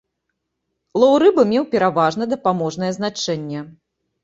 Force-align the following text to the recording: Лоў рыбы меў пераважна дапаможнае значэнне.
Лоў 1.03 1.13
рыбы 1.25 1.41
меў 1.51 1.67
пераважна 1.77 2.23
дапаможнае 2.33 2.91
значэнне. 2.99 3.65